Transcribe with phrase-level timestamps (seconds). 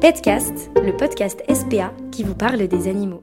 [0.00, 3.22] Petcast, le podcast SPA qui vous parle des animaux.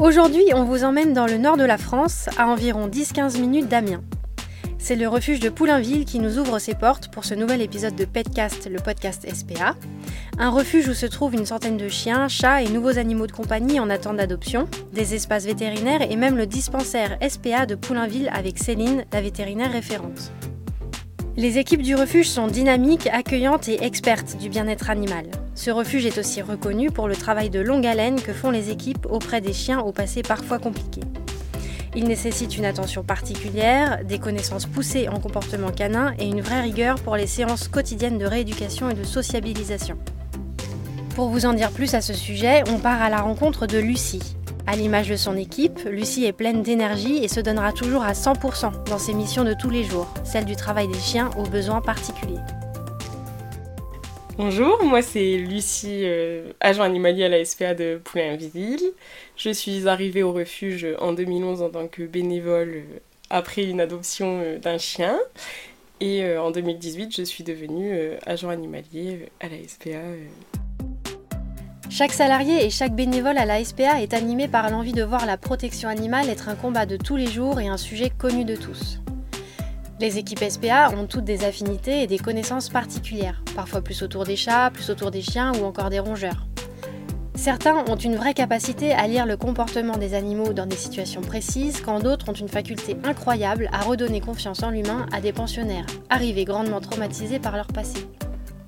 [0.00, 4.02] Aujourd'hui, on vous emmène dans le nord de la France, à environ 10-15 minutes d'Amiens.
[4.78, 8.06] C'est le refuge de Poulainville qui nous ouvre ses portes pour ce nouvel épisode de
[8.06, 9.74] Petcast, le podcast SPA.
[10.38, 13.80] Un refuge où se trouvent une centaine de chiens, chats et nouveaux animaux de compagnie
[13.80, 19.04] en attente d'adoption, des espaces vétérinaires et même le dispensaire SPA de Poulainville avec Céline,
[19.12, 20.32] la vétérinaire référente.
[21.36, 25.26] Les équipes du refuge sont dynamiques, accueillantes et expertes du bien-être animal.
[25.56, 29.08] Ce refuge est aussi reconnu pour le travail de longue haleine que font les équipes
[29.10, 31.00] auprès des chiens au passé parfois compliqué.
[31.96, 37.00] Il nécessite une attention particulière, des connaissances poussées en comportement canin et une vraie rigueur
[37.00, 39.98] pour les séances quotidiennes de rééducation et de sociabilisation.
[41.16, 44.36] Pour vous en dire plus à ce sujet, on part à la rencontre de Lucie,
[44.66, 48.84] à l'image de son équipe, Lucie est pleine d'énergie et se donnera toujours à 100%
[48.88, 52.40] dans ses missions de tous les jours, celle du travail des chiens aux besoins particuliers.
[54.36, 58.92] Bonjour, moi c'est Lucie, euh, agent animalier à la SPA de Poulain-Ville.
[59.36, 62.98] Je suis arrivée au refuge en 2011 en tant que bénévole euh,
[63.30, 65.16] après une adoption euh, d'un chien.
[66.00, 70.00] Et en 2018, je suis devenue agent animalier à la SPA
[71.90, 75.36] chaque salarié et chaque bénévole à la SPA est animé par l'envie de voir la
[75.36, 79.00] protection animale être un combat de tous les jours et un sujet connu de tous.
[80.00, 84.34] Les équipes SPA ont toutes des affinités et des connaissances particulières, parfois plus autour des
[84.34, 86.46] chats, plus autour des chiens ou encore des rongeurs.
[87.36, 91.80] Certains ont une vraie capacité à lire le comportement des animaux dans des situations précises,
[91.80, 96.44] quand d'autres ont une faculté incroyable à redonner confiance en l'humain à des pensionnaires, arrivés
[96.44, 98.08] grandement traumatisés par leur passé.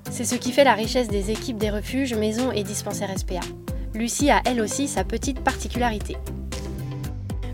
[0.09, 3.41] C'est ce qui fait la richesse des équipes des refuges, maisons et dispensaires SPA.
[3.93, 6.17] Lucie a elle aussi sa petite particularité.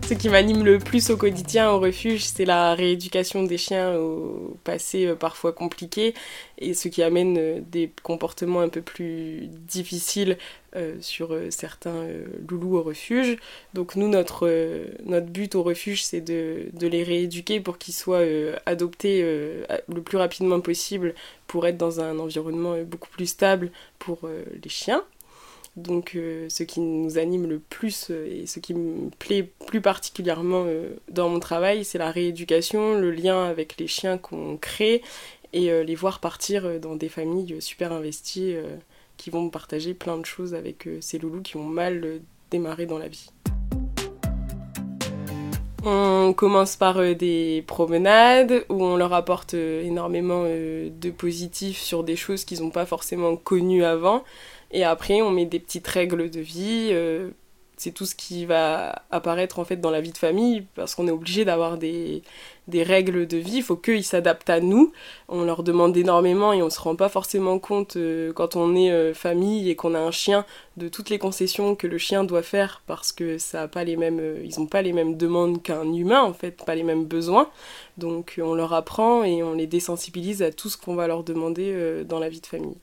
[0.06, 4.54] Ce qui m'anime le plus au quotidien au refuge, c'est la rééducation des chiens au
[4.62, 6.12] passé euh, parfois compliqué
[6.58, 10.36] et ce qui amène euh, des comportements un peu plus difficiles
[10.76, 12.06] euh, sur certains
[12.46, 13.38] loulous au refuge.
[13.72, 14.46] Donc nous, notre,
[15.06, 18.24] notre but au refuge, c'est de, de, les rééduquer pour qu'ils soient
[18.66, 21.14] adoptés le plus rapidement possible
[21.46, 24.28] pour être dans un environnement beaucoup plus stable pour
[24.62, 25.02] les chiens.
[25.76, 30.66] Donc ce qui nous anime le plus et ce qui me plaît plus particulièrement
[31.08, 35.02] dans mon travail, c'est la rééducation, le lien avec les chiens qu'on crée
[35.54, 38.76] et euh, les voir partir euh, dans des familles super investies euh,
[39.16, 42.20] qui vont partager plein de choses avec ces loulous qui ont mal
[42.50, 43.30] démarré dans la vie.
[45.84, 52.44] On commence par des promenades où on leur apporte énormément de positifs sur des choses
[52.44, 54.24] qu'ils n'ont pas forcément connues avant.
[54.74, 56.92] Et après, on met des petites règles de vie
[57.76, 61.08] c'est tout ce qui va apparaître en fait dans la vie de famille parce qu'on
[61.08, 62.22] est obligé d'avoir des,
[62.72, 64.92] règles de vie, il faut qu'ils s'adaptent à nous.
[65.28, 68.90] On leur demande énormément et on se rend pas forcément compte euh, quand on est
[68.90, 70.46] euh, famille et qu'on a un chien
[70.76, 73.96] de toutes les concessions que le chien doit faire parce que ça a pas les
[73.96, 77.04] mêmes euh, ils ont pas les mêmes demandes qu'un humain en fait, pas les mêmes
[77.04, 77.50] besoins.
[77.98, 82.04] Donc on leur apprend et on les désensibilise à tout ce qu'on va leur demander
[82.04, 82.76] dans la vie de famille.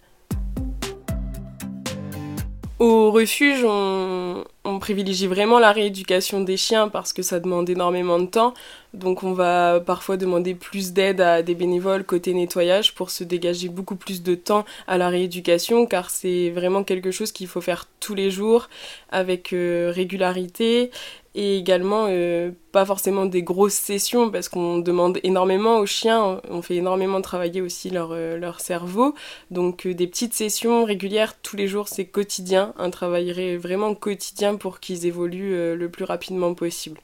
[2.81, 4.44] Au refuge, on,
[4.80, 8.56] privilégie vraiment la rééducation des chiens parce que ça demande énormément de temps.
[8.96, 13.69] Donc on va parfois demander plus d'aide à des bénévoles côté nettoyage pour se dégager
[13.69, 17.88] beaucoup plus de temps à la rééducation car c'est vraiment quelque chose qu'il faut faire
[18.00, 18.68] tous les jours
[19.12, 20.90] avec euh, régularité
[21.34, 26.62] et également euh, pas forcément des grosses sessions parce qu'on demande énormément aux chiens, on
[26.62, 29.16] fait énormément travailler aussi leur, euh, cerveau,
[29.50, 34.56] donc euh, des petites sessions régulières tous les jours c'est quotidien, un travail vraiment quotidien
[34.56, 37.00] pour qu'ils évoluent le plus rapidement possible.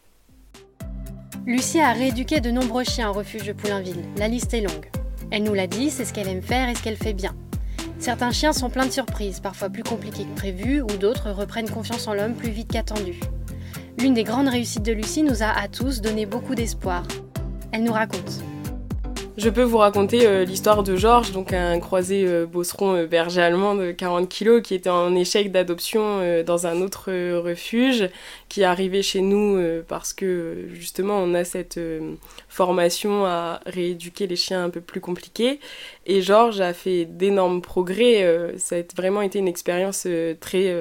[1.45, 4.89] Lucie a rééduqué de nombreux chiens au refuge de Poulainville, la liste est longue.
[5.31, 7.35] Elle nous l'a dit, c'est ce qu'elle aime faire et ce qu'elle fait bien.
[7.99, 12.07] Certains chiens sont pleins de surprises, parfois plus compliqués que prévu, ou d'autres reprennent confiance
[12.07, 13.19] en l'homme plus vite qu'attendu.
[13.99, 17.03] L'une des grandes réussites de Lucie nous a à tous donné beaucoup d'espoir.
[17.71, 18.43] Elle nous raconte.
[19.37, 23.41] Je peux vous raconter euh, l'histoire de Georges, donc un croisé euh, bosseron euh, berger
[23.41, 28.09] allemand de 40 kg qui était en échec d'adoption dans un autre refuge,
[28.49, 31.79] qui est arrivé chez nous parce que justement on a cette
[32.49, 35.59] formation à rééduquer les chiens un peu plus compliqués.
[36.05, 38.53] Et Georges a fait d'énormes progrès.
[38.57, 40.07] ça a vraiment été une expérience
[40.39, 40.73] très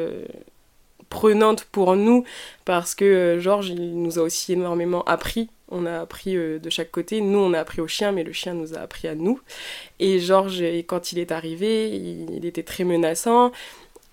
[1.72, 2.24] pour nous
[2.64, 6.70] parce que euh, Georges il nous a aussi énormément appris on a appris euh, de
[6.70, 7.20] chaque côté.
[7.20, 9.40] Nous, on a appris au chien, mais le chien nous a appris à nous.
[9.98, 13.50] Et Georges, quand il est arrivé, il, était très menaçant.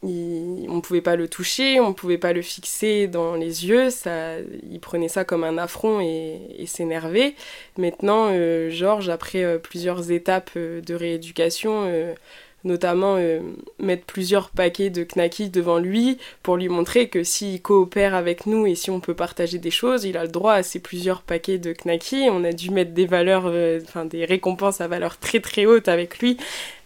[0.02, 3.90] On ne pouvait pas le toucher, on ne pouvait pas le fixer dans les yeux.
[3.90, 4.40] Ça,
[4.70, 7.36] il prenait ça comme un affront et, s'énervait.
[7.78, 12.16] Maintenant, euh, Georges, après plusieurs étapes de rééducation,
[12.64, 13.40] notamment euh,
[13.80, 18.66] mettre plusieurs paquets de knackis devant lui pour lui montrer que s'il coopère avec nous
[18.66, 21.58] et si on peut partager des choses, il a le droit à ces plusieurs paquets
[21.58, 22.30] de knackis.
[22.30, 25.88] On a dû mettre des valeurs, euh, enfin des récompenses à valeur très très haute
[25.88, 26.38] avec lui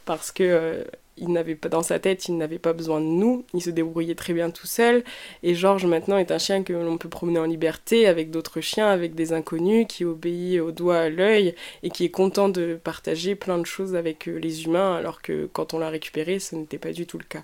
[0.06, 0.84] parce que euh,
[1.18, 4.16] il n'avait pas dans sa tête, il n'avait pas besoin de nous, il se débrouillait
[4.16, 5.04] très bien tout seul.
[5.44, 8.88] Et Georges maintenant est un chien que l'on peut promener en liberté avec d'autres chiens,
[8.88, 13.36] avec des inconnus, qui obéit au doigt à l'œil et qui est content de partager
[13.36, 16.78] plein de choses avec euh, les humains, alors que quand on l'a récupéré, ce n'était
[16.78, 17.44] pas du tout le cas.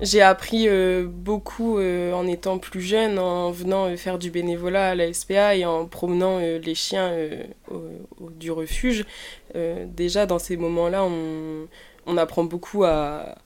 [0.00, 4.90] J'ai appris euh, beaucoup euh, en étant plus jeune, en venant euh, faire du bénévolat
[4.90, 7.12] à la SPA et en promenant les chiens
[8.38, 9.04] du refuge.
[9.54, 11.04] déjà, dans ces moments-là,
[12.06, 13.36] on, apprend beaucoup à,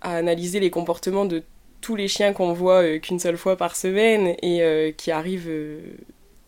[0.00, 1.42] analyser les comportements de
[1.80, 5.50] tous les chiens qu'on voit qu'une seule fois par semaine et qui arrivent.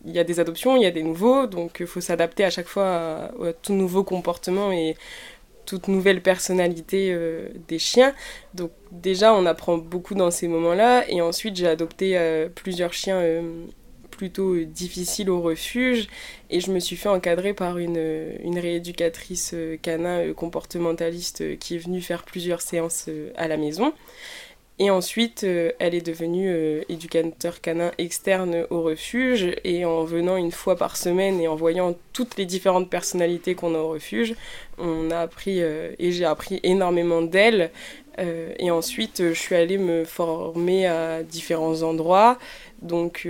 [0.05, 2.49] il y a des adoptions, il y a des nouveaux, donc il faut s'adapter à
[2.49, 4.95] chaque fois à, à, tout nouveau comportement et
[5.69, 8.13] toute nouvelle personnalité euh, des chiens.
[8.55, 11.07] Donc déjà, on apprend beaucoup dans ces moments-là.
[11.09, 13.65] Et ensuite, j'ai adopté euh, plusieurs chiens euh,
[14.09, 16.07] plutôt difficiles au refuge.
[16.49, 22.01] Et je me suis fait encadrer par une, une rééducatrice canin comportementaliste qui est venue
[22.01, 23.93] faire plusieurs séances à la maison.
[24.81, 29.53] Et ensuite, euh, elle est devenue euh, éducateur canin externe au refuge.
[29.65, 33.75] Et en venant une fois par semaine et en voyant toutes les différentes personnalités qu'on
[33.75, 34.35] a au refuge,
[34.77, 37.71] on a appris, euh, et j'ai appris énormément d'elle.
[38.59, 42.37] et ensuite, je suis allée me former à différents endroits.
[42.81, 43.25] Donc,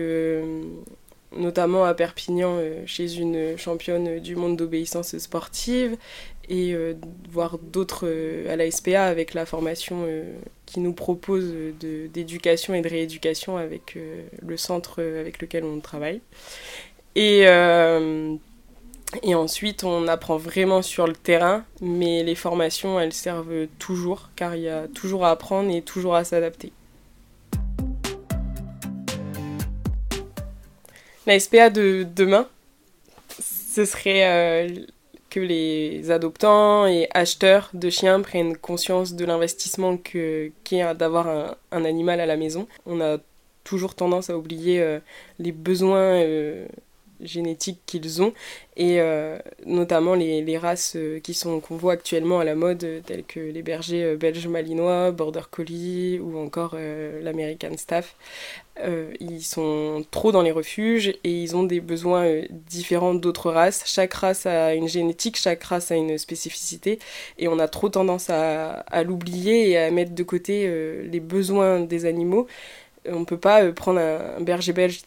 [1.38, 2.57] notamment à Perpignan
[2.88, 5.96] chez une championne du monde d'obéissance sportive
[6.50, 6.96] et euh,
[7.31, 10.24] voir d'autres euh, à la SPA avec la formation euh,
[10.66, 13.98] qui nous propose d'éducation et de rééducation avec
[14.46, 16.22] le centre avec lequel on travaille.
[17.16, 17.40] Et,
[19.24, 24.56] et ensuite, on apprend vraiment sur le terrain, mais les formations, elles servent toujours, car
[24.56, 26.72] il y a toujours à apprendre et toujours à s'adapter.
[31.25, 32.48] La SPA de demain,
[33.40, 34.68] ce serait
[35.30, 40.54] que les adoptants et acheteurs de chiens prennent conscience de l'investissement qu'est
[40.96, 42.68] d'avoir un, un, animal à la maison.
[42.86, 43.18] On a
[43.64, 45.00] toujours tendance à oublier euh,
[45.38, 46.68] les besoins euh,
[47.21, 48.33] génétiques qu'ils ont
[48.75, 53.39] et euh, notamment les, races qui sont qu'on voit actuellement à la mode telles que
[53.39, 58.16] les bergers belges malinois, border collie ou encore l'american staff
[58.81, 63.51] euh, ils sont trop dans les refuges et ils ont des besoins euh, différents d'autres
[63.51, 63.83] races.
[63.86, 67.00] Chaque race a une génétique, chaque race a une spécificité
[67.38, 71.81] et on a trop tendance à, l'oublier et à mettre de côté euh, les besoins
[71.81, 72.48] des animaux.
[73.07, 75.01] On peut pas prendre un, berger belge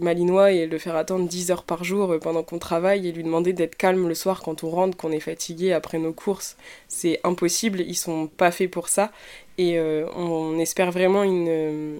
[0.00, 3.52] malinois et le faire attendre 10 heures par jour pendant qu'on travaille et lui demander
[3.52, 6.56] d'être calme le soir quand on rentre, qu'on est fatigué après nos courses.
[6.88, 9.12] C'est impossible, ils sont pas faits pour ça.
[9.58, 11.98] Et on espère vraiment une,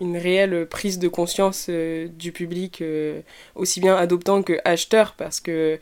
[0.00, 3.20] une réelle prise de conscience euh, du public, euh,
[3.54, 5.78] aussi bien adoptant que acheteur, parce que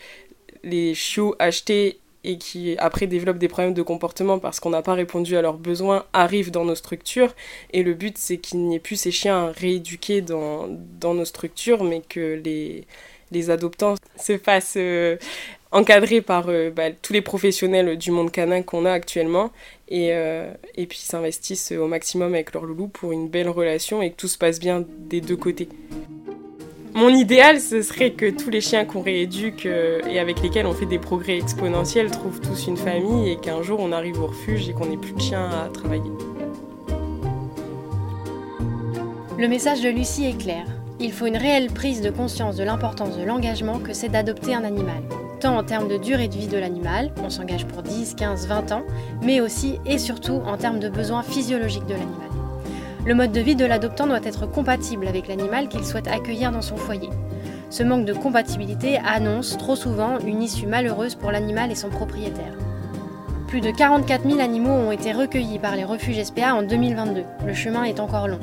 [0.63, 4.95] les chiots achetés et qui après développent des problèmes de comportement parce qu'on n'a pas
[4.95, 7.35] répondu à leurs besoins arrivent dans nos structures.
[7.73, 10.67] Et le but, c'est qu'il n'y ait plus ces chiens rééduqués dans,
[11.01, 12.87] dans nos structures, mais que les,
[13.31, 15.17] les adoptants se fassent euh,
[15.71, 19.51] encadrés par bah, tous les professionnels du monde canin qu'on a actuellement
[19.89, 24.11] et, euh, et puis s'investissent au maximum avec leur loulou pour une belle relation et
[24.11, 25.69] que tout se passe bien des deux côtés.
[26.95, 30.73] Mon idéal, ce serait que tous les chiens qu'on rééduque euh, et avec lesquels on
[30.73, 34.69] fait des progrès exponentiels trouvent tous une famille et qu'un jour on arrive au refuge
[34.69, 36.11] et qu'on n'ait plus de chiens à travailler.
[39.37, 40.65] Le message de Lucie est clair.
[41.01, 44.63] Il faut une réelle prise de conscience de l'importance de l'engagement que c'est d'adopter un
[44.63, 45.03] animal
[45.45, 48.73] tant en termes de durée de vie de l'animal, on s'engage pour 10, 15, 20
[48.73, 48.83] ans,
[49.23, 52.44] mais aussi et surtout en termes de besoins physiologiques de l'animal.
[53.07, 56.63] Le mode de vie de l'adoptant doit être compatible avec l'animal qu'il souhaite accueillir dans
[56.63, 57.11] son foyer.
[57.71, 62.55] Ce manque de compatibilité annonce trop souvent une issue malheureuse pour l'animal et son propriétaire.
[63.49, 67.25] Plus de 44 000 animaux ont été recueillis par les refuges SPA en 2022.
[67.47, 68.41] Le chemin est encore long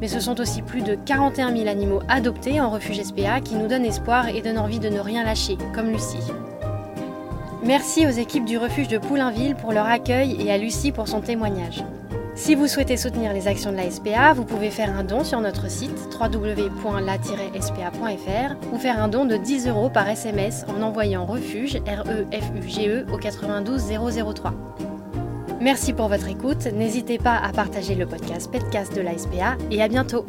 [0.00, 3.68] mais ce sont aussi plus de 41 000 animaux adoptés en refuge SPA qui nous
[3.68, 6.18] donnent espoir et donnent envie de ne rien lâcher, comme Lucie.
[7.64, 11.20] Merci aux équipes du refuge de Poulainville pour leur accueil et à Lucie pour son
[11.20, 11.84] témoignage.
[12.34, 15.40] Si vous souhaitez soutenir les actions de la SPA, vous pouvez faire un don sur
[15.40, 16.74] notre site www.la-spa.fr
[18.72, 23.18] ou faire un don de 10 euros par SMS en envoyant refuge R-E-F-U-G-E e, au
[23.18, 23.84] 92
[24.34, 24.52] 003.
[25.60, 26.66] Merci pour votre écoute.
[26.74, 30.26] N'hésitez pas à partager le podcast Petcast de la SPA et à bientôt.